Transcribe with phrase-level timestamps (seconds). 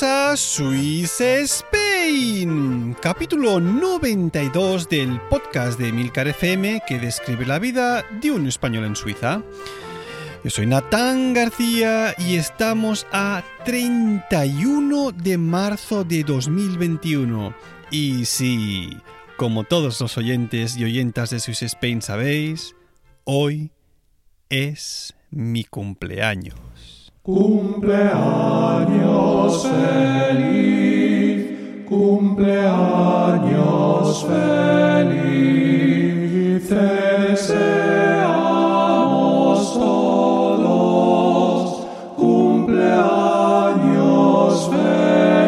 [0.00, 8.04] Bienvenidos a Swiss Spain, capítulo 92 del podcast de Milcar FM que describe la vida
[8.20, 9.42] de un español en Suiza.
[10.44, 17.54] Yo soy Natán García y estamos a 31 de marzo de 2021.
[17.90, 18.96] Y sí,
[19.36, 22.76] como todos los oyentes y oyentas de Swiss Spain sabéis,
[23.24, 23.72] hoy
[24.48, 26.67] es mi cumpleaños.
[27.28, 28.08] Cumpleaños
[29.68, 31.44] feliz,
[31.84, 32.56] cumpleaños
[35.04, 35.60] feliz,
[36.70, 37.68] deseamos
[39.74, 41.06] todos,
[42.16, 42.70] cumpleaños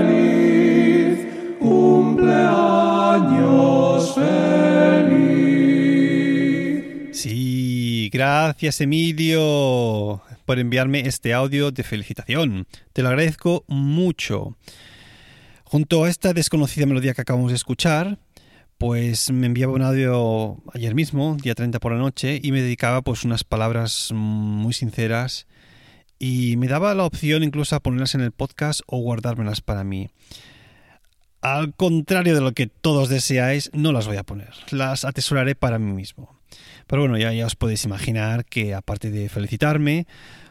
[0.03, 1.27] feliz,
[1.58, 2.61] cumpleaños
[4.14, 5.25] feliz.
[7.17, 10.20] Sí, gracias Emilio
[10.51, 12.67] por enviarme este audio de felicitación.
[12.93, 14.57] Te lo agradezco mucho.
[15.62, 18.19] Junto a esta desconocida melodía que acabamos de escuchar,
[18.77, 23.01] pues me enviaba un audio ayer mismo, día 30 por la noche, y me dedicaba
[23.03, 25.47] pues unas palabras muy sinceras
[26.19, 30.11] y me daba la opción incluso a ponerlas en el podcast o guardármelas para mí.
[31.42, 35.79] Al contrario de lo que todos deseáis, no las voy a poner, las atesoraré para
[35.79, 36.39] mí mismo.
[36.91, 40.08] Pero bueno, ya, ya os podéis imaginar que aparte de felicitarme,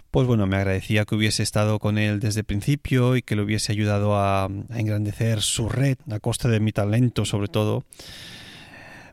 [0.10, 3.42] pues bueno, me agradecía que hubiese estado con él desde el principio y que le
[3.42, 7.84] hubiese ayudado a, engrandecer su red a costa de mi talento sobre todo.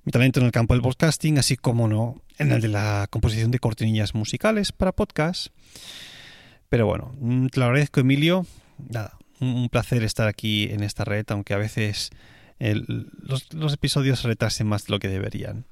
[0.05, 3.51] Mi talento en el campo del podcasting, así como no en el de la composición
[3.51, 5.49] de cortinillas musicales para podcast.
[6.69, 8.47] Pero bueno, mm, te lo agradezco Emilio.
[8.89, 12.11] Nada, un placer estar aquí en esta red, aunque a veces
[12.61, 15.65] los, los, episodios se retrasen más de lo que deberían.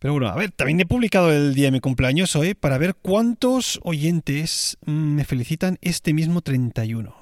[0.00, 2.94] Pero bueno, a ver, también he publicado el día de mi cumpleaños hoy para ver
[2.94, 7.14] cuántos oyentes me felicitan este mismo 31.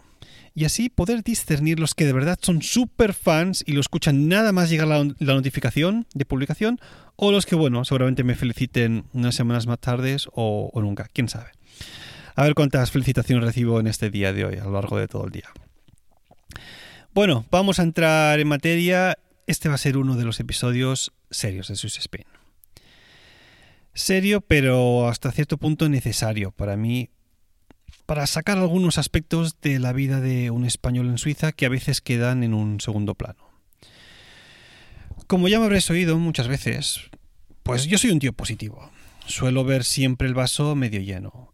[0.54, 4.52] Y así poder discernir los que de verdad son super fans y lo escuchan nada
[4.52, 6.80] más llegar la, la notificación de publicación,
[7.16, 11.28] o los que, bueno, seguramente me feliciten unas semanas más tarde o, o nunca, quién
[11.28, 11.50] sabe.
[12.36, 15.24] A ver cuántas felicitaciones recibo en este día de hoy, a lo largo de todo
[15.24, 15.48] el día.
[17.12, 19.18] Bueno, vamos a entrar en materia.
[19.48, 22.24] Este va a ser uno de los episodios serios de Swiss Spain.
[23.98, 27.10] Serio, pero hasta cierto punto necesario para mí,
[28.06, 32.00] para sacar algunos aspectos de la vida de un español en Suiza que a veces
[32.00, 33.50] quedan en un segundo plano.
[35.26, 37.10] Como ya me habréis oído muchas veces,
[37.64, 38.88] pues yo soy un tío positivo.
[39.26, 41.52] Suelo ver siempre el vaso medio lleno.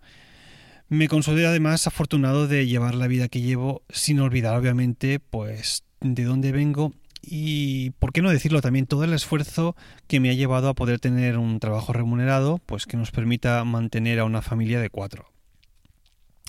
[0.90, 6.24] Me considero además afortunado de llevar la vida que llevo sin olvidar obviamente pues de
[6.24, 6.92] dónde vengo
[7.26, 9.76] y por qué no decirlo también todo el esfuerzo
[10.06, 14.18] que me ha llevado a poder tener un trabajo remunerado pues que nos permita mantener
[14.18, 15.30] a una familia de cuatro.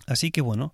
[0.08, 0.74] Así que bueno,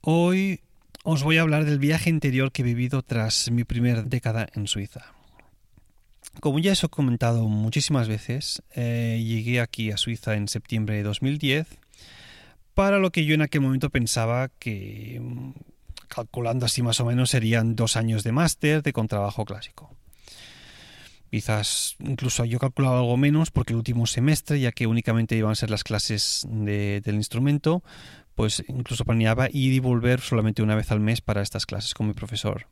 [0.00, 0.60] hoy
[1.04, 4.66] os voy a hablar del viaje interior que he vivido tras mi primera década en
[4.66, 5.12] Suiza.
[6.40, 11.02] Como ya os he comentado muchísimas veces, eh, llegué aquí a Suiza en septiembre de
[11.02, 11.66] 2010
[12.74, 15.20] para lo que yo en aquel momento pensaba que,
[16.10, 19.96] calculando así más o menos, serían dos años de máster de contrabajo clásico.
[21.30, 25.54] Quizás incluso yo calculaba algo menos porque el último semestre, ya que únicamente iban a
[25.54, 27.84] ser las clases de, del instrumento,
[28.34, 32.08] pues incluso planeaba ir y volver solamente una vez al mes para estas clases con
[32.08, 32.66] mi profesor.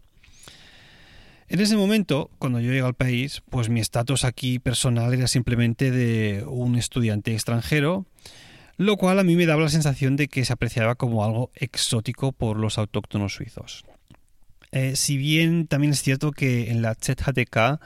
[1.47, 5.91] En ese momento, cuando yo llegué al país, pues mi estatus aquí personal era simplemente
[5.91, 8.07] de un estudiante extranjero,
[8.79, 12.33] lo cual a mí me daba la sensación de que se apreciaba como algo exótico
[12.33, 13.85] por los autóctonos suizos.
[14.71, 17.81] Eh, si bien también es cierto que en la ZHTK,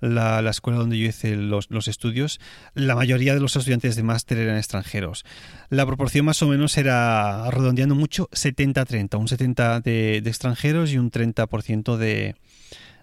[0.00, 2.40] la, la escuela donde yo hice los, estudios,
[2.74, 5.24] la mayoría de los estudiantes de máster eran extranjeros.
[5.68, 10.98] La proporción más o menos era, redondeando mucho, 70-30, un 70 de, de, extranjeros y
[10.98, 12.36] un 30% de,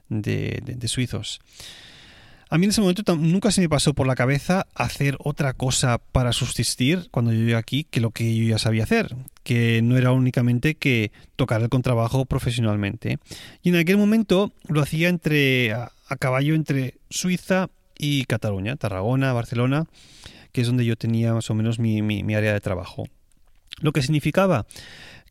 [0.09, 1.41] de, de, de suizos.
[2.49, 5.97] A mí en ese momento nunca se me pasó por la cabeza hacer otra cosa
[5.97, 9.97] para subsistir cuando yo llegué aquí que lo que yo ya sabía hacer, que no
[9.97, 13.17] era únicamente que tocar el contrabajo profesionalmente.
[13.63, 19.85] Y en aquel momento lo hacía entre a, caballo entre Suiza y Cataluña, Tarragona, Barcelona,
[20.51, 23.05] que es donde yo tenía más o menos mi, mi área de trabajo.
[23.81, 24.67] Lo que significaba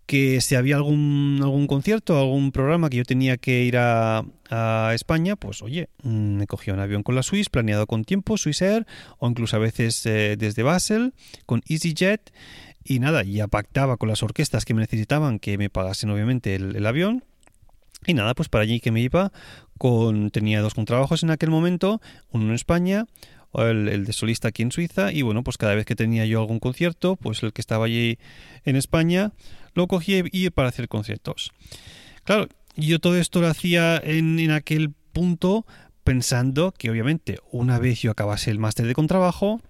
[0.07, 4.25] que si había algún, algún concierto, algún programa que yo tenía que ir a,
[4.95, 8.87] España, pues oye, me cogía un avión con la Swiss, planeado con tiempo, Swissair,
[9.19, 11.13] o incluso a veces eh, desde Basel,
[11.45, 12.33] con EasyJet,
[12.85, 16.77] y nada, ya pactaba con las orquestas que me necesitaban que me pagasen obviamente el,
[16.77, 17.25] el avión,
[18.07, 19.33] y nada, pues para allí que me iba,
[19.77, 23.07] con, tenía dos contrabajos en aquel momento, uno en España,
[23.55, 26.41] el, el, de solista aquí en Suiza y bueno, pues cada vez que tenía yo
[26.41, 28.19] algún concierto, pues el que estaba allí
[28.65, 29.33] en España
[29.75, 31.53] lo cogí y para hacer conciertos.
[32.25, 35.67] Claro, yo todo esto lo hacía en, aquel punto
[36.03, 39.61] pensando que obviamente una vez yo acabase el máster de contrabajo,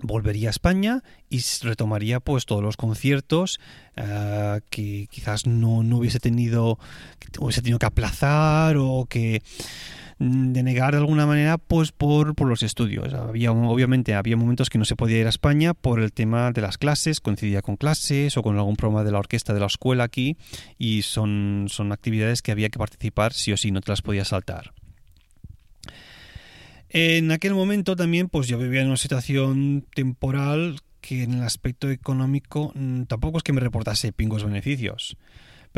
[0.00, 3.58] volvería a España y retomaría pues todos los conciertos
[3.96, 6.78] uh, que quizás no, no, hubiese tenido
[7.40, 9.42] hubiese tenido que aplazar o que
[10.18, 14.84] denegar de alguna manera pues por, por, los estudios había obviamente había momentos que no
[14.84, 18.42] se podía ir a España por el tema de las clases coincidía con clases o
[18.42, 20.36] con algún programa de la orquesta de la escuela aquí
[20.76, 24.28] y son, son actividades que había que participar sí o sí no te las podías
[24.28, 24.72] saltar
[26.90, 31.90] en aquel momento también pues yo vivía en una situación temporal que en el aspecto
[31.90, 35.16] económico mm, tampoco es que me reportase pingos beneficios.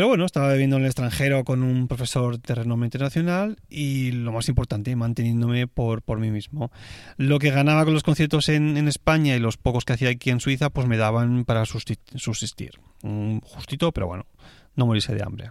[0.00, 4.32] Pero bueno, estaba viviendo en el extranjero con un profesor de renombre internacional y lo
[4.32, 6.72] más importante, manteniéndome por, mí mismo.
[7.18, 10.40] Lo que ganaba con los conciertos en, España y los pocos que hacía aquí en
[10.40, 12.80] Suiza, pues me daban para subsistir.
[13.42, 14.24] justito, pero bueno,
[14.74, 15.50] no morirse de hambre.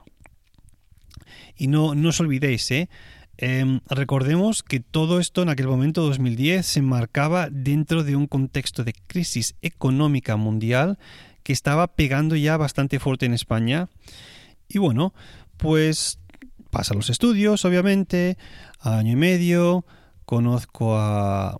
[1.55, 2.89] Y no, os olvidéis, ¿eh?
[3.37, 8.83] Eh, recordemos que todo esto en aquel momento, 2010, se marcaba dentro de un contexto
[8.83, 10.97] de crisis económica mundial
[11.43, 13.89] que estaba pegando ya bastante fuerte en España.
[14.69, 15.13] Y bueno,
[15.57, 16.19] pues
[16.69, 18.37] pasa los estudios, obviamente,
[18.79, 19.85] año y medio,
[20.25, 21.57] conozco a,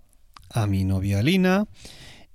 [0.48, 1.66] a mi novia Lina.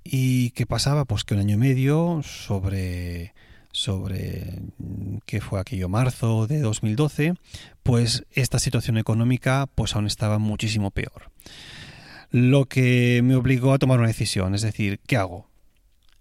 [0.04, 1.04] ¿Y qué pasaba?
[1.04, 3.34] Pues que un año y medio sobre
[3.72, 4.62] sobre
[5.26, 7.34] qué fue aquello marzo de 2012,
[7.82, 11.30] pues esta situación económica pues aún estaba muchísimo peor.
[12.30, 15.50] Lo que me obligó a tomar una decisión, es decir, ¿qué hago?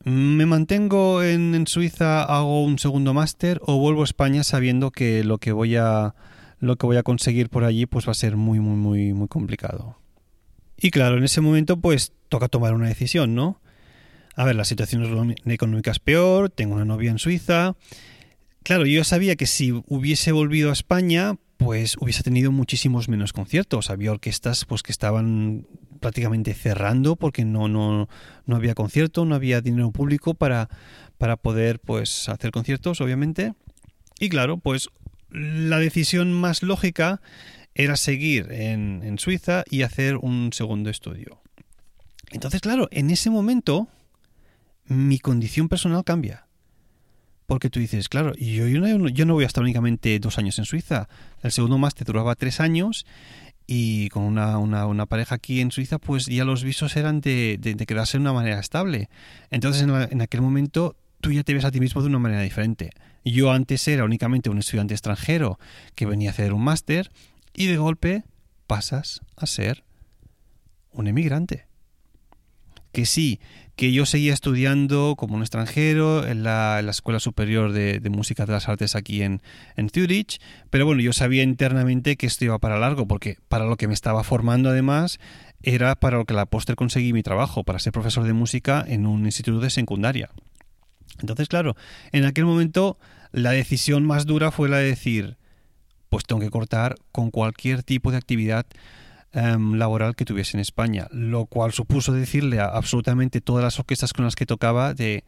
[0.06, 5.40] ¿Me mantengo en, Suiza, hago un segundo máster o vuelvo a España sabiendo que lo
[5.40, 6.16] que voy a
[6.60, 9.28] lo que voy a conseguir por allí pues va a ser muy muy muy muy
[9.28, 9.98] complicado?
[10.78, 13.60] Y claro, en ese momento pues toca tomar una decisión, ¿no?
[14.36, 17.75] a ver, la situación económica es peor, tengo una novia en Suiza.
[18.63, 23.90] Claro, yo sabía que si hubiese volvido a España, pues hubiese tenido muchísimos menos conciertos.
[23.90, 25.68] Había orquestas pues que estaban
[26.06, 28.07] prácticamente cerrando porque no, no,
[28.46, 30.69] no había concierto, no había dinero público para,
[31.18, 33.56] para poder pues hacer conciertos, obviamente.
[34.19, 34.90] Y claro, pues
[35.31, 37.22] la decisión más lógica
[37.74, 41.42] era seguir en, en Suiza y hacer un segundo estudio.
[42.30, 43.88] Entonces, claro, en ese momento
[44.86, 46.46] mi condición personal cambia.
[47.48, 50.60] Porque tú dices, claro, yo, yo, no, yo no voy a estar únicamente dos años
[50.60, 51.10] en Suiza.
[51.42, 53.07] El segundo máster duraba tres años
[53.68, 57.58] y con una, una, una, pareja aquí en Suiza, pues ya los visos eran de,
[57.60, 59.10] de, de quedarse de una manera estable.
[59.50, 62.20] Entonces, en, la, en, aquel momento, tú ya te ves a ti mismo de una
[62.20, 62.92] manera diferente.
[63.24, 65.60] Yo antes era únicamente un estudiante extranjero
[65.96, 67.12] que venía a hacer un máster
[67.54, 68.24] y de golpe
[68.68, 69.84] pasas a ser
[70.92, 71.66] un emigrante.
[72.95, 73.42] Que sí,
[73.75, 78.69] que yo seguía estudiando como un extranjero en la, Escuela Superior de, Música de las
[78.69, 79.42] Artes aquí en,
[79.75, 80.39] en Zurich,
[80.69, 83.94] pero bueno, yo sabía internamente que esto iba para largo, porque para lo que me
[83.94, 85.19] estaba formando además
[85.62, 89.06] era para lo que la póster conseguí mi trabajo, para ser profesor de música en
[89.06, 90.30] un instituto de secundaria.
[91.19, 91.75] Entonces, claro,
[92.14, 92.97] en aquel momento
[93.33, 95.35] la decisión más dura fue la de decir,
[96.07, 98.66] pues tengo que cortar con cualquier tipo de actividad
[99.35, 104.13] um, laboral que tuviese en España, lo cual supuso decirle a absolutamente todas las orquestas
[104.13, 105.23] con las que tocaba de,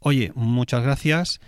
[0.00, 1.40] oye, muchas gracias,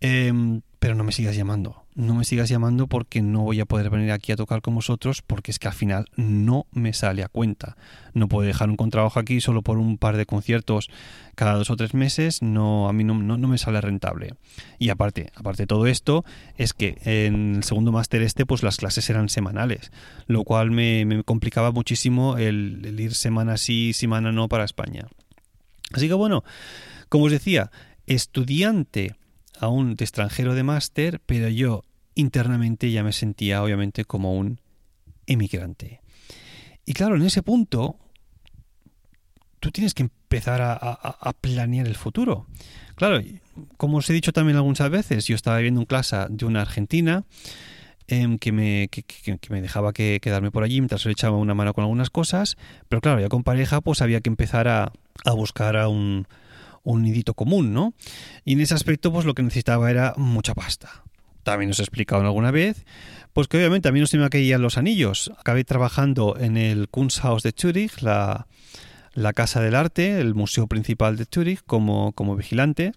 [0.00, 0.32] eh,
[0.78, 4.12] pero no me sigas llamando no me sigas llamando porque no voy a poder venir
[4.12, 7.76] aquí a tocar con vosotros porque es que al final no me sale a cuenta.
[8.14, 10.90] No puedo dejar un contrabajo aquí solo por un par de conciertos
[11.34, 14.34] cada dos o tres meses, no, a mí no, no, no me sale rentable.
[14.78, 16.24] Y aparte, aparte de todo esto,
[16.56, 19.92] es que en el segundo máster este, pues las clases eran semanales,
[20.26, 25.08] lo cual me, complicaba muchísimo el, el ir semana sí, semana no para España.
[25.92, 26.44] Así que bueno,
[27.08, 27.70] como os decía,
[28.06, 29.14] estudiante
[29.58, 34.60] aún de extranjero de máster, pero yo internamente ya me sentía obviamente como un
[35.26, 36.00] emigrante.
[36.84, 37.96] Y claro, en ese punto,
[39.60, 42.46] tú tienes que empezar a, a, a, planear el futuro.
[42.96, 43.20] Claro,
[43.76, 47.24] como os he dicho también algunas veces, yo estaba viendo en clase de una argentina
[48.08, 49.04] eh, que, me, que,
[49.48, 52.56] me dejaba que quedarme por allí mientras le echaba una mano con algunas cosas,
[52.88, 54.92] pero claro, ya con pareja pues había que empezar a,
[55.24, 56.26] a buscar a un,
[56.82, 57.94] un nidito común, ¿no?
[58.44, 61.04] Y en ese aspecto, pues lo que necesitaba era mucha pasta.
[61.42, 62.84] También os he explicado alguna vez,
[63.32, 65.32] pues que obviamente a mí no se me caían los anillos.
[65.38, 68.46] Acabé trabajando en el Kunsthaus de Zurich, la,
[69.14, 72.92] la Casa del Arte, el museo principal de Zurich, como, como vigilante.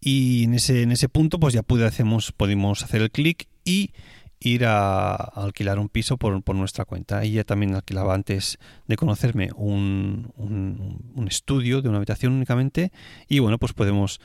[0.00, 3.90] Y en ese, en ese punto, pues ya pude hacemos, pudimos hacer el clic y
[4.40, 7.22] ir a, alquilar un piso por, por, nuestra cuenta.
[7.22, 12.92] Ella también alquilaba antes de conocerme un, un, un, estudio de una habitación únicamente
[13.28, 14.20] y bueno, pues podemos,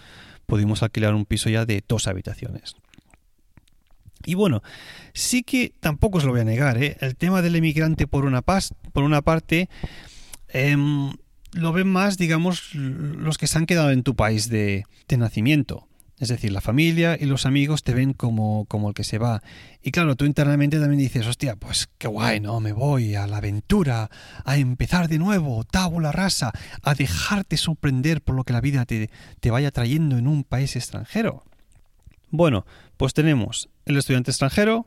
[0.45, 2.75] pudimos alquilar un piso ya de dos habitaciones.
[4.25, 4.61] Y bueno,
[5.13, 6.97] sí que tampoco os lo voy a negar, ¿eh?
[6.99, 9.69] el tema del emigrante por una, por una parte
[10.49, 11.11] em,
[11.53, 15.87] lo ven más, digamos, los que se han quedado en tu país de, de nacimiento.
[16.21, 19.41] Es decir, la familia y los amigos te ven como, como el que se va.
[19.81, 22.59] Y claro, tú internamente también dices, hostia, pues qué guay, ¿no?
[22.59, 24.11] Me voy a la aventura,
[24.45, 26.51] a empezar de nuevo, tabula rasa,
[26.83, 29.09] a dejarte sorprender por lo que la vida te,
[29.39, 31.43] te vaya trayendo en un país extranjero.
[32.29, 34.85] Bueno, pues tenemos el estudiante extranjero,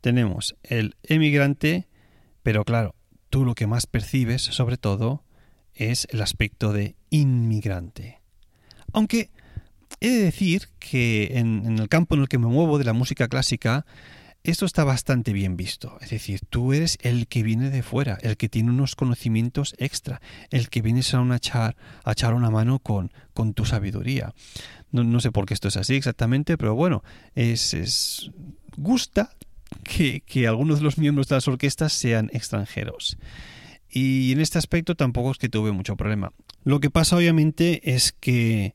[0.00, 1.88] tenemos el emigrante,
[2.42, 2.94] pero claro,
[3.28, 5.24] tú lo que más percibes, sobre todo,
[5.74, 8.22] es el aspecto de inmigrante.
[8.94, 9.30] Aunque
[10.00, 13.28] He de decir que en, el campo en el que me muevo de la música
[13.28, 13.84] clásica,
[14.44, 15.98] esto está bastante bien visto.
[16.00, 20.20] Es decir, tú eres el que viene de fuera, el que tiene unos conocimientos extra,
[20.50, 24.34] el que vienes a, echar, a echar una mano con, con tu sabiduría.
[24.92, 27.02] No, sé por qué esto es así exactamente, pero bueno,
[27.34, 28.30] es, es
[28.76, 29.36] gusta
[29.82, 33.18] que, que algunos de los miembros de las orquestas sean extranjeros.
[33.90, 36.32] Y en este aspecto tampoco es que tuve mucho problema.
[36.62, 38.74] Lo que pasa obviamente es que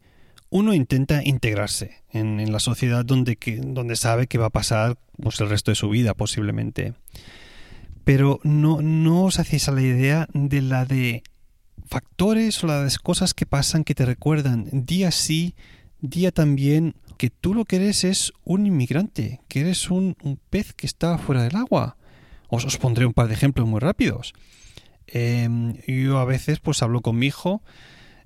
[0.53, 5.49] uno intenta integrarse en, la sociedad donde, donde sabe que va a pasar pues, el
[5.49, 6.93] resto de su vida posiblemente.
[8.03, 11.23] Pero no, os hacéis a la idea de la de
[11.87, 15.55] factores o las cosas que pasan que te recuerdan día sí,
[16.01, 20.15] día también, que tú lo que eres es un inmigrante, que eres un,
[20.51, 21.97] pez que está fuera del agua.
[22.47, 24.35] Os, os pondré un par de ejemplos muy rápidos.
[25.07, 27.63] Em, yo a veces pues hablo con mi hijo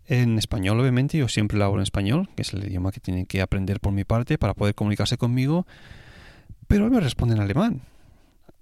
[0.08, 3.26] en español, obviamente, yo siempre lo hablo en español, que es el idioma que tiene
[3.26, 5.68] que aprender por mi parte para poder comunicarse conmigo,
[6.68, 7.82] pero me responde en alemán.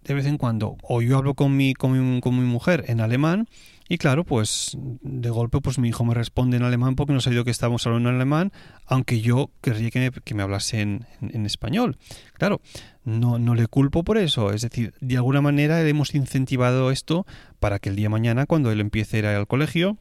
[0.04, 3.02] De vez en cuando, o yo hablo con mi, con mi, con mi mujer en
[3.02, 3.48] alemán,
[3.88, 7.44] y claro, pues de golpe pues mi hijo me responde en alemán porque no sabía
[7.44, 8.52] que estábamos hablando en alemán,
[8.88, 11.06] aunque yo querría que me, que me hablase en,
[11.46, 11.98] español.
[12.34, 12.62] Claro,
[13.04, 14.52] no, no le culpo por eso.
[14.52, 17.28] Es decir, de alguna manera hemos incentivado esto
[17.60, 19.98] para que el día mañana, cuando él empiece a ir al colegio,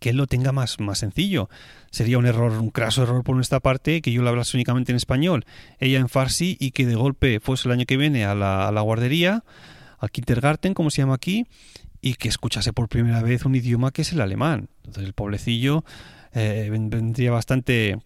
[0.00, 1.48] que él lo tenga más, más sencillo.
[1.90, 4.96] Sería un error, un craso error por nuestra parte que yo lo hablase únicamente en
[4.96, 5.44] español,
[5.78, 8.72] ella en farsi y que de golpe fuese el año que viene a la, a
[8.72, 9.44] la guardería,
[9.98, 11.46] al kindergarten, como se llama aquí,
[12.00, 14.68] y que escuchase por primera vez un idioma que es el alemán.
[14.84, 15.84] Entonces el pobrecillo
[16.34, 17.98] eh, vendría bastante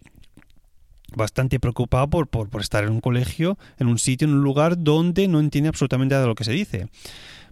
[1.15, 4.77] bastante preocupado por, por, por estar en un colegio, en un sitio, en un lugar
[4.77, 6.87] donde no entiende absolutamente nada de lo que se dice.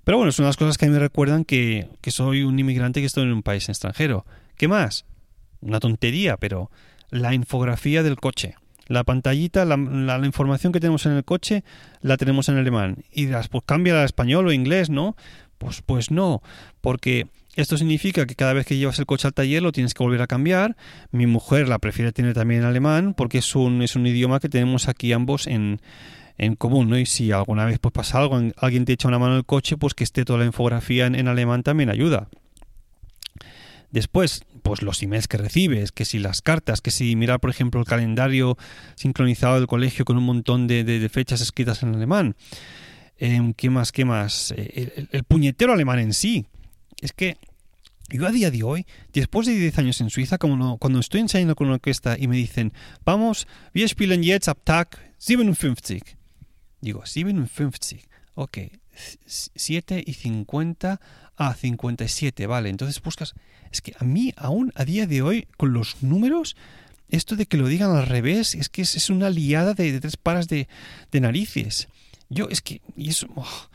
[0.07, 3.05] Pero bueno, son las cosas que a mí me recuerdan que, soy un inmigrante que
[3.05, 4.25] estoy en un país extranjero.
[4.55, 5.03] ¿Qué más?
[5.59, 6.71] Una tontería, pero
[7.09, 8.55] la infografía del coche.
[8.85, 11.65] La pantallita, la, información que tenemos en el coche,
[11.99, 13.03] la tenemos en alemán.
[13.11, 15.17] Y dirás, pues cambia a español o inglés, ¿no?
[15.57, 16.41] Pues, pues no,
[16.79, 20.03] porque esto significa que cada vez que llevas el coche al taller lo tienes que
[20.03, 20.77] volver a cambiar.
[21.11, 24.47] Mi mujer la prefiere tener también en alemán porque es un, es un idioma que
[24.47, 25.81] tenemos aquí ambos en,
[26.37, 26.97] en común, ¿no?
[26.97, 29.77] Y si alguna vez pues pasa algo, alguien te echa una mano en el coche,
[29.77, 32.29] pues que esté toda la infografía en, alemán también ayuda.
[33.91, 37.79] Después, pues los emails que recibes, que si las cartas, que si mirar, por ejemplo,
[37.79, 38.57] el calendario
[38.95, 42.35] sincronizado del colegio con un montón de, fechas escritas en alemán.
[43.17, 43.91] Em, ¿Qué más?
[43.91, 44.53] ¿Qué más?
[44.55, 46.45] Eh, el, puñetero alemán en sí.
[47.01, 47.37] Es que
[48.09, 51.55] yo a día de hoy, después de 10 años en Suiza, como cuando estoy ensayando
[51.55, 52.73] con una orquesta y me dicen,
[53.05, 56.16] vamos, wir spielen jetzt ab Tag 57.
[56.87, 58.07] Digo, 57.
[58.35, 58.59] Ok,
[59.25, 61.01] 7 y 50
[61.35, 62.69] a 57, vale.
[62.69, 63.33] Entonces buscas...
[63.73, 66.55] Es que a mí aún a día de hoy, con los números,
[67.09, 70.47] esto de que lo digan al revés, es que es, una liada de, tres paras
[70.47, 70.69] de,
[71.11, 71.89] narices.
[72.29, 72.81] Yo, es que...
[72.95, 73.27] Y eso...
[73.35, 73.67] Oh,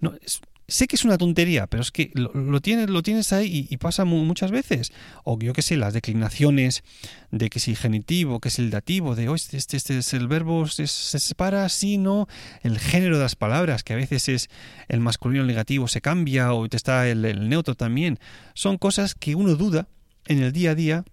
[0.00, 3.66] no, es, sé que es una tontería, pero es que lo, tienes, lo tienes ahí
[3.68, 4.92] y, pasa muchas veces.
[5.24, 6.84] O yo qué sé, las declinaciones
[7.30, 10.28] de que si genitivo, que es el dativo, de oh, este, este, este es el
[10.28, 12.28] verbo, se, separa así, no.
[12.62, 14.50] El género de las palabras, que a veces es
[14.88, 18.18] el masculino negativo, se cambia, o está el neutro también.
[18.54, 19.88] Son cosas que uno duda
[20.26, 21.04] en el día a día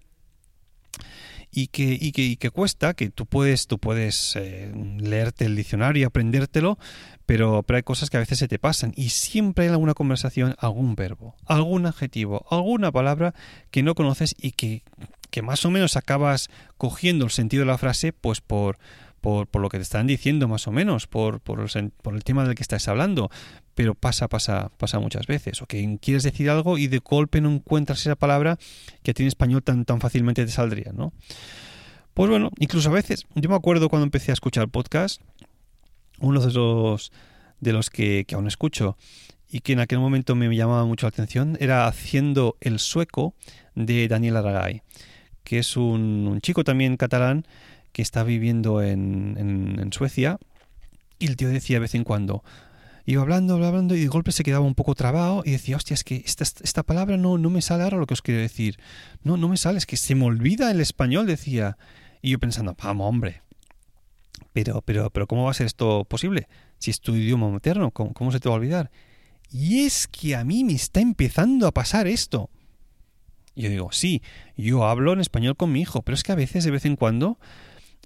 [1.56, 5.56] y que, y que, y que cuesta, que tú puedes, tú puedes eh, leerte el
[5.56, 6.78] diccionario y aprendértelo,
[7.24, 9.94] pero, pero hay cosas que a veces se te pasan y siempre hay en alguna
[9.94, 13.34] conversación algún verbo, algún adjetivo, alguna palabra
[13.70, 14.82] que no conoces y que,
[15.30, 18.76] que más o menos acabas cogiendo el sentido de la frase pues por,
[19.20, 22.54] por, por, lo que te están diciendo más o menos, por, por, el, tema del
[22.54, 23.30] que estás hablando,
[23.74, 25.62] pero pasa, pasa, pasa muchas veces.
[25.62, 28.58] O que quieres decir algo y de golpe no encuentras esa palabra
[29.02, 31.12] que a ti en español tan, tan fácilmente te saldría, ¿no?
[32.14, 35.20] Pues bueno, incluso a veces, yo me acuerdo cuando empecé a escuchar podcast,
[36.18, 37.12] uno de los,
[37.60, 38.96] de los que, que aún escucho
[39.48, 43.34] y que en aquel momento me llamaba mucho la atención era Haciendo el sueco
[43.74, 44.82] de Daniel Aragay
[45.46, 47.46] que es un chico también catalán
[47.96, 50.38] que está viviendo en, en, Suecia.
[51.18, 52.44] Y el tío decía de vez en cuando,
[53.06, 56.04] iba hablando, hablando y de golpe se quedaba un poco trabado y decía, hostia, es
[56.04, 58.78] que esta, esta palabra no, no me sale ahora lo que os quiero decir.
[59.22, 61.78] No, no me sale, es que se me olvida el español, decía.
[62.20, 63.40] Y yo pensando, vamos, hombre.
[64.52, 66.48] Pero, pero, pero, ¿cómo va a ser esto posible?
[66.78, 68.90] Si es tu idioma materno, ¿cómo, ¿cómo se te va a olvidar?
[69.50, 72.50] Y es que a mí me está empezando a pasar esto.
[73.54, 74.20] Yo digo, sí,
[74.54, 76.96] yo hablo en español con mi hijo, pero es que a veces, de vez en
[76.96, 77.38] cuando,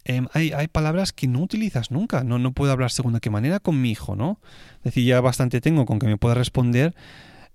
[0.05, 2.25] eh, hay, palabras que no utilizas nunca.
[2.25, 4.41] No, puedo hablar según de qué manera con mi hijo, ¿no?
[4.79, 6.95] Es decir, ya bastante tengo con que me pueda responder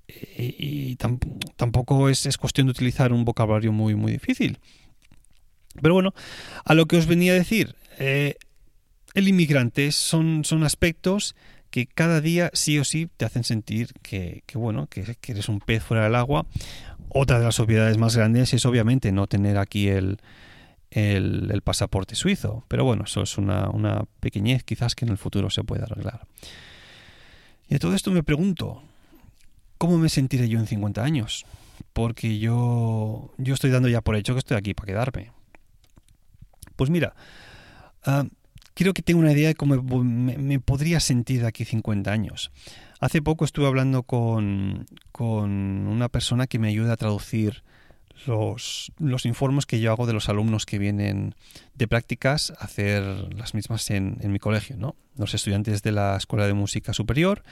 [0.08, 1.20] eh, y tam
[1.56, 4.60] tampoco es, es, cuestión de utilizar un vocabulario muy, muy difícil.
[5.82, 6.14] Pero bueno,
[6.64, 8.36] a lo que os venía a decir, eh,
[9.14, 11.36] el inmigrante son, son aspectos
[11.72, 15.50] que cada día sí o sí te hacen sentir que, que bueno, que, que, eres
[15.50, 16.46] un pez fuera del agua.
[17.10, 20.20] Otra de las obviedades más grandes es obviamente no tener aquí el,
[20.92, 22.64] el, pasaporte suizo.
[22.68, 26.28] Pero bueno, eso es una, pequeñez quizás que en el futuro se pueda arreglar.
[27.68, 28.84] Y a todo esto me pregunto,
[29.78, 31.46] ¿cómo me sentiré yo en 50 años?
[31.94, 35.32] Porque yo, yo estoy dando ya por hecho que estoy aquí para quedarme.
[36.76, 37.16] Pues mira,
[38.06, 38.28] uh,
[38.74, 42.52] quiero que tenga una idea de cómo me, me, podría sentir de aquí 50 años.
[43.00, 45.52] Hace poco estuve hablando con, con
[45.88, 47.64] una persona que me ayuda a traducir
[48.26, 48.92] los,
[49.26, 51.36] informes que yo hago de los alumnos que vienen
[51.74, 53.04] de prácticas a hacer
[53.34, 54.78] las mismas en, mi colegio.
[54.78, 54.96] ¿no?
[55.18, 57.44] Los estudiantes de la Escuela de Música Superior,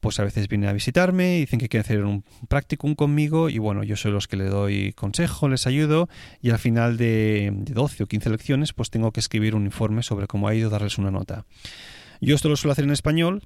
[0.00, 3.84] pues a veces vienen a visitarme, dicen que quieren hacer un practicum conmigo y bueno,
[3.84, 6.08] yo soy los que le doy consejo, les ayudo
[6.40, 10.02] y al final de, de 12 o 15 lecciones pues tengo que escribir un informe
[10.02, 11.44] sobre cómo ha ido, darles una nota.
[12.20, 13.42] Yo esto lo suelo hacer en español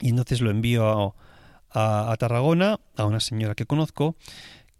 [0.00, 1.14] y entonces lo envío
[1.70, 4.16] a, a Tarragona, a una señora que conozco,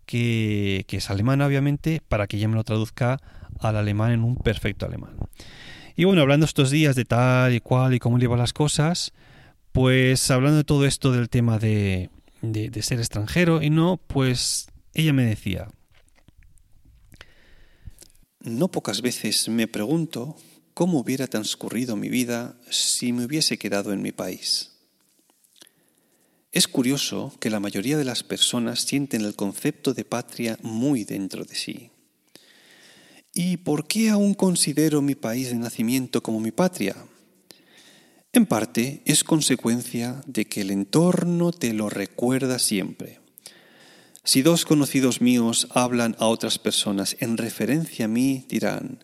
[0.04, 3.20] que, es alemana, obviamente, para que ella me lo traduzca
[3.60, 5.16] al alemán en un perfecto alemán.
[5.96, 9.12] Y bueno, hablando estos días de tal y cual y cómo lleva las cosas,
[9.72, 12.10] pues hablando de todo esto del tema de,
[12.42, 15.68] de, de ser extranjero y no, pues ella me decía,
[18.40, 20.36] no pocas veces me pregunto
[20.74, 24.73] cómo hubiera transcurrido mi vida si me hubiese quedado en mi país.
[26.54, 31.44] Es curioso que la mayoría de las personas sienten el concepto de patria muy dentro
[31.44, 31.90] de sí.
[33.34, 36.94] ¿Y por qué aún considero mi país de nacimiento como mi patria?
[38.32, 43.18] En parte es consecuencia de que el entorno te lo recuerda siempre.
[44.22, 49.02] Si dos conocidos míos hablan a otras personas en referencia a mí, dirán,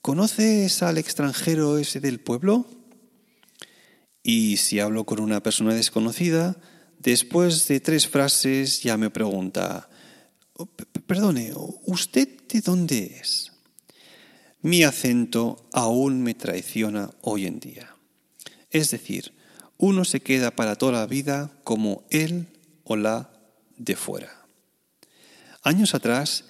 [0.00, 2.68] ¿conoces al extranjero ese del pueblo?
[4.22, 6.56] Y si hablo con una persona desconocida,
[7.04, 9.90] Después de tres frases ya me pregunta,
[10.54, 10.66] oh,
[11.06, 11.52] perdone,
[11.84, 13.52] ¿usted de dónde es?
[14.62, 17.94] Mi acento aún me traiciona hoy en día.
[18.70, 19.34] Es decir,
[19.76, 22.46] uno se queda para toda la vida como él
[22.84, 23.30] o la
[23.76, 24.46] de fuera.
[25.62, 26.46] Años atrás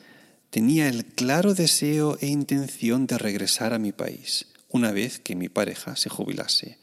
[0.50, 5.48] tenía el claro deseo e intención de regresar a mi país una vez que mi
[5.48, 6.78] pareja se jubilase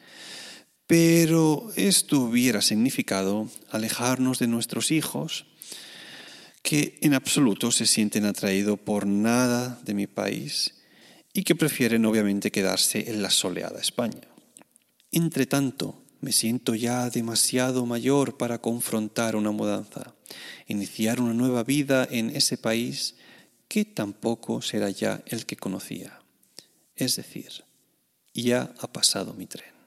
[0.91, 5.45] pero esto hubiera significado alejarnos de nuestros hijos,
[6.63, 10.81] que en absoluto se sienten atraídos por nada de mi país
[11.31, 14.27] y que prefieren obviamente quedarse en la soleada España.
[15.13, 20.13] Entre tanto, me siento ya demasiado mayor para confrontar una mudanza,
[20.67, 23.15] iniciar una nueva vida en ese país
[23.69, 26.19] que tampoco será ya el que conocía.
[26.97, 27.63] Es decir,
[28.33, 29.80] ya ha pasado mi tren.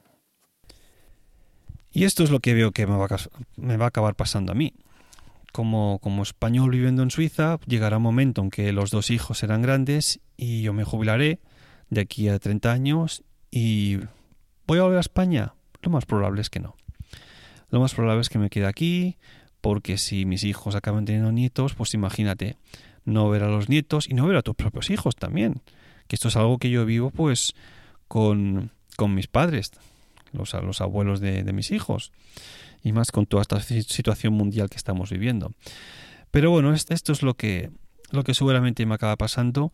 [1.94, 3.18] Y esto es lo que veo que me va a,
[3.56, 4.74] me va a acabar pasando a mí.
[5.52, 9.62] Como, como, español viviendo en Suiza, llegará un momento en que los dos hijos serán
[9.62, 11.38] grandes y yo me jubilaré
[11.90, 14.00] de aquí a 30 años y
[14.66, 15.54] voy a volver a España.
[15.82, 16.74] Lo más probable es que no.
[17.70, 19.16] Lo más probable es que me quede aquí,
[19.60, 22.56] porque si mis hijos acaban teniendo nietos, pues imagínate,
[23.04, 25.62] no ver a los nietos y no ver a tus propios hijos también.
[26.08, 27.54] Que esto es algo que yo vivo pues
[28.08, 29.70] con, con mis padres
[30.34, 32.12] los, los abuelos de, de, mis hijos,
[32.82, 35.52] y más con toda esta situación mundial que estamos viviendo.
[36.30, 37.70] Pero bueno, esto es lo que,
[38.10, 39.72] lo que seguramente me acaba pasando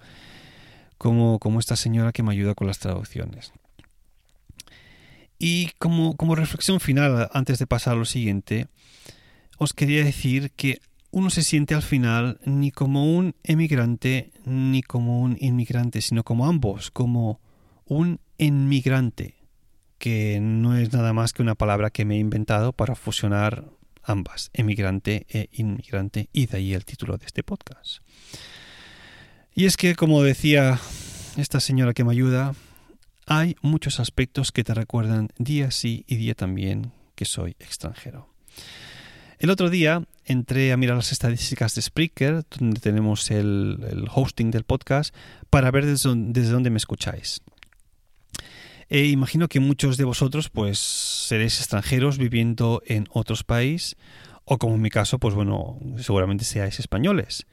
[0.99, 3.53] como, como esta señora que me ayuda con las traducciones.
[5.39, 8.69] Y como, como reflexión final, antes de pasar a lo siguiente,
[9.57, 15.23] os quería decir que uno se siente al final ni como un emigrante ni como
[15.23, 17.41] un inmigrante, sino como ambos, como
[17.87, 19.40] un inmigrante
[20.01, 23.67] que no es nada más que una palabra que me he inventado para fusionar
[24.03, 27.99] ambas, emigrante e inmigrante, y de ahí el título de este podcast.
[29.55, 30.81] Y es que, como decía
[31.37, 32.55] esta señora que me ayuda,
[33.27, 38.29] hay muchos aspectos que te recuerdan día sí y día también que soy extranjero.
[39.39, 44.65] El otro día entré a mirar las estadísticas de Spreaker, donde tenemos el, hosting del
[44.65, 45.15] podcast,
[45.51, 47.43] para ver desde, dónde me escucháis.
[48.91, 53.97] E imagino que muchos de vosotros pues seréis extranjeros viviendo en otros países
[54.45, 57.47] o como en mi caso, pues bueno, seguramente seáis españoles.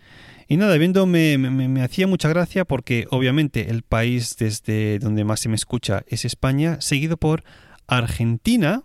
[0.47, 5.50] Y nada, viéndome me, hacía mucha gracia porque obviamente el país desde donde más se
[5.50, 7.43] me escucha es España, seguido por
[7.86, 8.82] Argentina,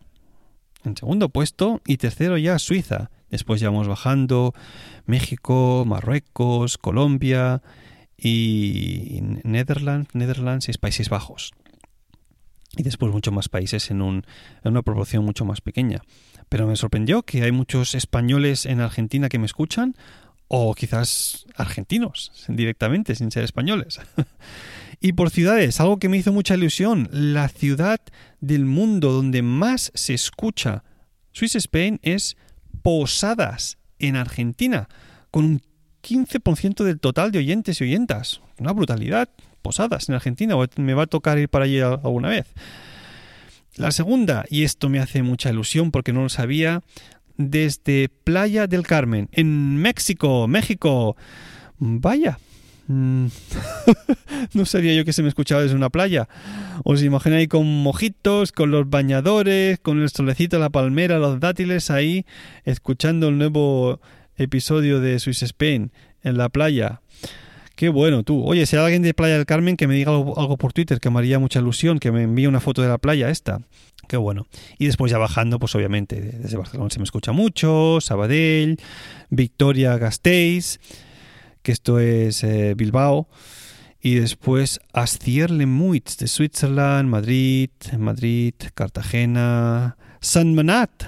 [0.84, 3.10] en segundo puesto, y tercero ya Suiza.
[3.30, 4.52] Después ya vamos bajando
[5.06, 7.62] México, Marruecos, Colombia
[8.18, 11.52] y Netherlands y Países Bajos.
[12.76, 14.24] Y después muchos más países en, un,
[14.64, 16.02] en una proporción mucho más pequeña.
[16.48, 19.94] Pero me sorprendió que hay muchos españoles en Argentina que me escuchan,
[20.48, 24.00] o quizás argentinos directamente, sin ser españoles.
[25.00, 28.00] y por ciudades, algo que me hizo mucha ilusión, la ciudad
[28.40, 30.84] del mundo donde más se escucha
[31.32, 32.36] Swiss Spain es
[32.82, 34.88] Posadas, en Argentina,
[35.30, 35.62] con un
[36.02, 38.42] 15% del total de oyentes y oyentas.
[38.58, 39.30] Una brutalidad.
[39.62, 42.46] Posadas en Argentina, me va a tocar ir para allí alguna vez.
[43.76, 46.82] La segunda, y esto me hace mucha ilusión porque no lo sabía,
[47.36, 51.16] desde Playa del Carmen, en México, México.
[51.78, 52.38] Vaya.
[52.88, 53.26] Mm.
[54.54, 56.28] no sabía yo que se me escuchaba desde una playa.
[56.84, 62.26] Os imagináis con mojitos, con los bañadores, con el solecito, la palmera, los dátiles ahí,
[62.64, 64.00] escuchando el nuevo
[64.36, 67.01] episodio de Swiss Spain en la playa.
[67.74, 68.44] Qué bueno tú.
[68.44, 71.10] Oye, si hay alguien de Playa del Carmen que me diga algo, por Twitter, que
[71.10, 73.60] me haría mucha ilusión, que me envíe una foto de la playa esta.
[74.08, 74.46] Qué bueno.
[74.78, 78.78] Y después ya bajando, pues obviamente desde Barcelona se me escucha mucho, Sabadell,
[79.30, 80.80] Victoria Gasteiz,
[81.62, 83.28] que esto es eh, Bilbao.
[84.04, 91.04] Y después Astierle-Muitz de Switzerland, Madrid, Madrid, Cartagena, San Manat.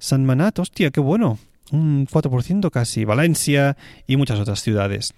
[0.00, 1.38] San Manat, hostia, qué bueno.
[1.70, 3.04] Un 4% casi.
[3.04, 3.76] Valencia
[4.08, 5.14] y muchas otras ciudades.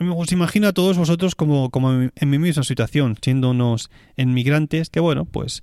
[0.00, 5.00] Os imagino a todos vosotros como, como en mi misma situación, siendo unos inmigrantes que,
[5.00, 5.62] bueno, pues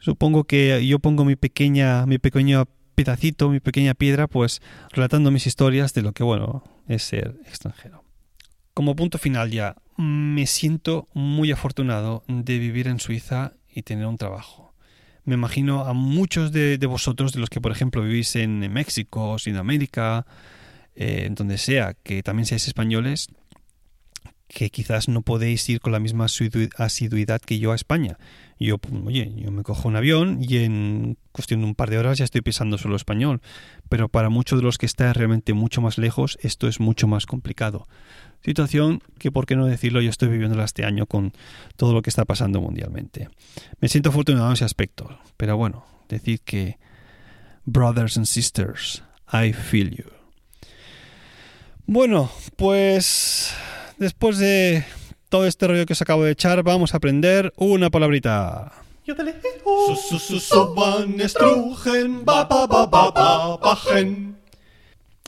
[0.00, 4.60] supongo que yo pongo mi pequeña, mi pequeño pedacito, mi pequeña piedra, pues
[4.90, 8.02] relatando mis historias de lo que, bueno, es ser extranjero.
[8.74, 14.18] Como punto final ya, me siento muy afortunado de vivir en Suiza y tener un
[14.18, 14.74] trabajo.
[15.24, 20.26] Me imagino a muchos de, vosotros, de los que por ejemplo vivís en México, Sudamérica,
[20.94, 23.28] eh, donde sea, que también seáis españoles,
[24.48, 28.18] que quizás no podéis ir con la misma asiduidad que yo a España.
[28.58, 32.18] Yo, oye, yo me cojo un avión y en cuestión de un par de horas
[32.18, 33.40] ya estoy pisando solo español.
[33.88, 37.26] Pero para muchos de los que están realmente mucho más lejos, esto es mucho más
[37.26, 37.86] complicado.
[38.42, 41.32] Situación que, por qué no decirlo, yo estoy viviéndola este año con
[41.76, 43.28] todo lo que está pasando mundialmente.
[43.80, 45.18] Me siento afortunado en ese aspecto.
[45.36, 46.78] Pero bueno, decir que,
[47.64, 50.10] brothers and sisters, I feel you.
[51.86, 53.54] Bueno, pues
[53.98, 54.84] después de
[55.28, 58.72] todo este rollo que os acabo de echar, vamos a aprender una palabrita.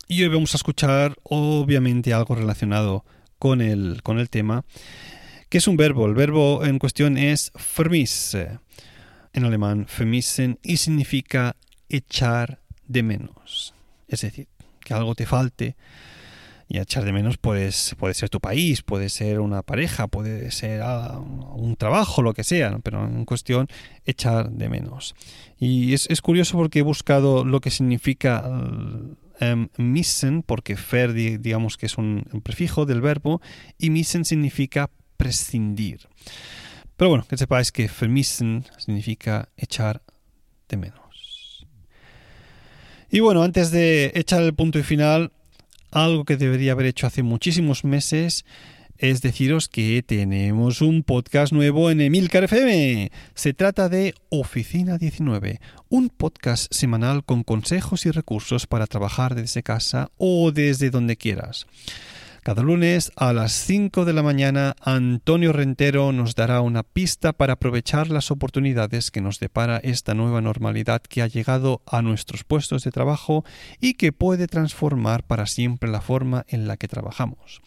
[0.09, 3.05] Y hoy vamos a escuchar, obviamente, algo relacionado
[3.39, 4.65] con el, con el tema,
[5.49, 6.07] que es un verbo.
[6.07, 8.59] El verbo en cuestión es vermisse,
[9.33, 11.57] en alemán vermissen, y significa
[11.89, 13.73] echar de menos.
[14.09, 14.49] Es decir,
[14.81, 15.77] que algo te falte,
[16.71, 20.83] y echar de menos pues, puede ser tu país, puede ser una pareja, puede ser
[20.85, 23.67] ah, un trabajo, lo que sea, pero en cuestión
[24.05, 25.17] echar de menos.
[25.59, 31.87] Y es, curioso porque he buscado lo que significa um, missen, porque fer digamos que
[31.87, 33.43] es un, prefijo del verbo,
[33.77, 36.07] y missen significa prescindir.
[36.97, 40.03] Pero bueno, que sepáis que vermissen significa echar
[40.69, 41.67] de menos.
[43.11, 45.33] Y bueno, antes de echar el punto y final,
[45.91, 48.45] algo que debería haber hecho hace muchísimos meses
[49.01, 53.11] es deciros que tenemos un podcast nuevo en Emilcar FM.
[53.35, 59.63] Se trata de Oficina 19, un podcast semanal con consejos y recursos para trabajar desde
[59.63, 61.67] casa o desde donde quieras.
[62.43, 67.53] Cada lunes a las 5 de la mañana Antonio Rentero nos dará una pista para
[67.53, 72.83] aprovechar las oportunidades que nos depara esta nueva normalidad que ha llegado a nuestros puestos
[72.83, 73.45] de trabajo
[73.79, 77.61] y que puede transformar para siempre la forma en la que trabajamos.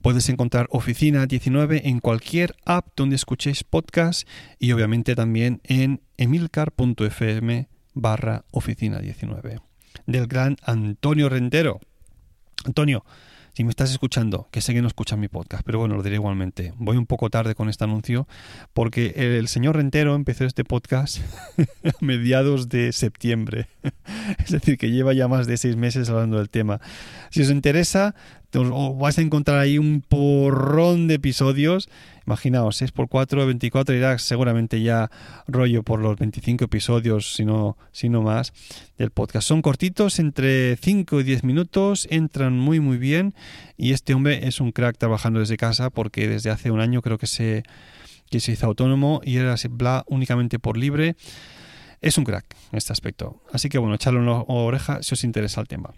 [0.00, 4.26] Puedes encontrar Oficina 19 en cualquier app donde escuchéis podcast
[4.58, 9.60] y obviamente también en emilcar.fm barra Oficina 19
[10.06, 11.80] del gran Antonio Rentero.
[12.64, 13.04] Antonio,
[13.52, 16.16] si me estás escuchando, que sé que no escuchas mi podcast, pero bueno, lo diré
[16.16, 16.72] igualmente.
[16.76, 18.26] Voy un poco tarde con este anuncio
[18.72, 21.18] porque el señor Rentero empezó este podcast
[21.84, 23.68] a mediados de septiembre.
[24.44, 26.80] es decir, que lleva ya más de seis meses hablando del tema.
[27.30, 28.14] Si os interesa,
[28.58, 31.88] os vais a encontrar ahí un porrón de episodios.
[32.26, 35.10] Imaginaos, 6 por 4, 24 irá seguramente ya
[35.46, 37.76] rollo por los 25 episodios, si no,
[38.22, 38.52] más,
[38.98, 39.48] del podcast.
[39.48, 43.34] Son cortitos, entre 5 y 10 minutos, entran muy muy bien
[43.76, 47.18] y este hombre es un crack trabajando desde casa porque desde hace un año creo
[47.18, 47.62] que se,
[48.30, 51.16] que se hizo autónomo y era bla únicamente por libre.
[52.00, 53.42] Es un crack en este aspecto.
[53.52, 55.92] Así que bueno, echarle una oreja si os interesa el tema.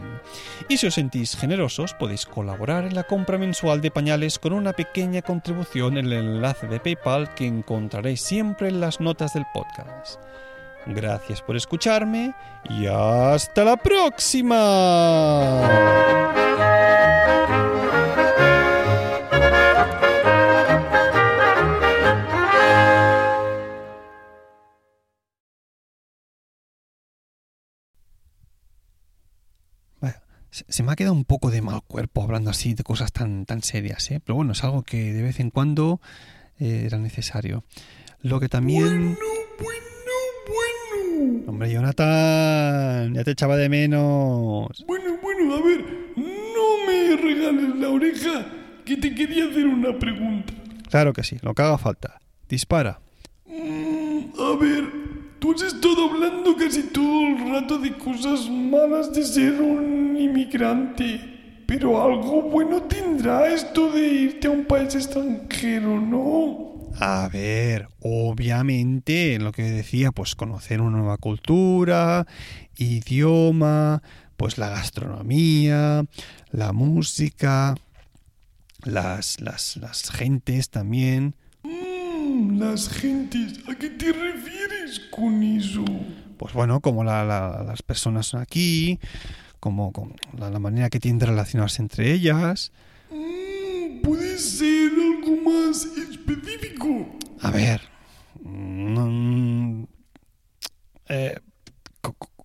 [0.70, 4.72] Y si os sentís generosos, podéis colaborar en la compra mensual de pañales con una
[4.72, 10.22] pequeña contribución en el enlace de PayPal que encontraréis siempre en las notas del podcast.
[10.86, 12.34] Gracias por escucharme
[12.70, 14.56] y hasta la próxima.
[30.80, 33.62] Se me ha quedado un poco de mal cuerpo hablando así de cosas tan, tan
[33.64, 34.22] serias, ¿eh?
[34.24, 36.00] pero bueno, es algo que de vez en cuando
[36.58, 37.64] eh, era necesario.
[38.22, 38.86] Lo que también...
[38.88, 39.18] Bueno,
[39.60, 41.44] bueno, bueno.
[41.48, 44.86] Hombre, Jonathan, ya te echaba de menos.
[44.88, 45.86] Bueno, bueno, a ver,
[47.22, 48.46] regales la oreja,
[48.86, 50.54] que te quería hacer una pregunta.
[50.90, 52.20] Claro que sí, lo que haga falta.
[52.48, 53.00] Dispara.
[53.46, 54.86] Mm, a ver,
[55.40, 61.64] tú has estado hablando casi todo el rato de cosas malas de ser un inmigrante.
[61.68, 66.90] Pero algo bueno tendrá esto de irte a un país extranjero, ¿no?
[67.00, 72.26] A ver, obviamente, lo que decía, pues conocer una nueva cultura,
[72.76, 74.02] idioma,
[74.40, 76.06] pues la gastronomía,
[76.52, 77.76] la música,
[78.86, 81.36] las, las, las gentes también.
[81.64, 85.84] Mm, las gentes, ¿a qué te refieres con eso?
[86.38, 88.98] Pues bueno, como la- la- las personas son aquí,
[89.60, 92.72] como, como la, la manera que tienen de relacionarse entre ellas.
[93.12, 97.10] Mm, ¿Puede ser algo más específico?
[97.42, 97.82] A ver,
[98.42, 99.84] mm,
[101.10, 101.38] eh,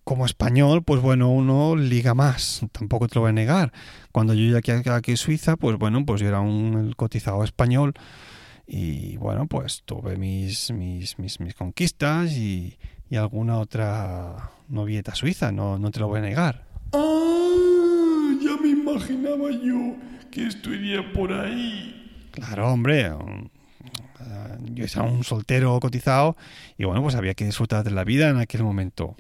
[0.04, 3.72] como español, pues bueno, uno liga más, tampoco te lo voy a negar.
[4.12, 7.94] Cuando yo llegué aquí, aquí a Suiza, pues bueno, pues yo era un cotizado español
[8.66, 12.76] y bueno, pues tuve mis, mis, mis, mis conquistas y,
[13.10, 16.64] y alguna otra novieta suiza, no, no te lo voy a negar.
[16.92, 19.96] Ah, ya me imaginaba yo
[20.30, 22.28] que esto iría por ahí.
[22.32, 23.06] Claro, hombre.
[23.06, 26.36] eh, Yo era un soltero cotizado
[26.78, 29.16] y bueno, pues había que disfrutar de la vida en aquel momento.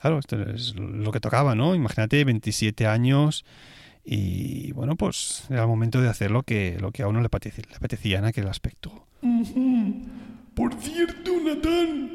[0.00, 1.74] Claro, esto es lo que tocaba, ¿no?
[1.74, 3.44] Imagínate, 27 años
[4.04, 7.26] y bueno, pues era el momento de hacer lo que, lo que a uno le
[7.26, 9.06] apetecía, le apetecía en aquel aspecto.
[10.54, 12.10] Por cierto, Natán,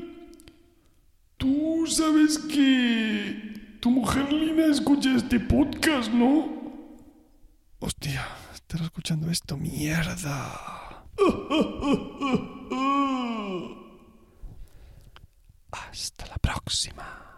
[1.36, 6.62] tú sabes que tu mujer Lina escucha este podcast, ¿no?
[7.80, 11.04] Hostia, estará escuchando esto, mierda.
[15.72, 17.31] Hasta la próxima.